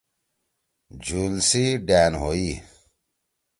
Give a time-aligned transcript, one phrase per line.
[1.03, 2.51] جُھول سی ڈأن ہوئی۔